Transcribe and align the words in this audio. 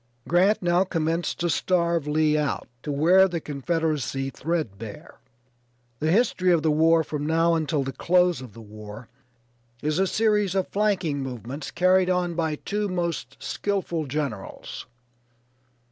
Grant 0.27 0.63
now 0.63 0.83
commenced 0.83 1.39
to 1.41 1.49
starve 1.51 2.07
Lee 2.07 2.35
out, 2.35 2.67
to 2.81 2.91
wear 2.91 3.27
the 3.27 3.39
Confederacy 3.39 4.31
threadbare. 4.31 5.19
The 5.99 6.09
history 6.09 6.51
of 6.51 6.63
the 6.63 6.71
war 6.71 7.03
from 7.03 7.27
now 7.27 7.53
until 7.53 7.83
the 7.83 7.91
close 7.91 8.41
of 8.41 8.53
the 8.53 8.63
war 8.63 9.09
is 9.83 9.99
a 9.99 10.07
series 10.07 10.55
of 10.55 10.67
flanking 10.69 11.21
movements 11.21 11.69
carried 11.69 12.09
on 12.09 12.33
by 12.33 12.55
two 12.55 12.87
most 12.89 13.37
skillful 13.39 14.07
generals. 14.07 14.87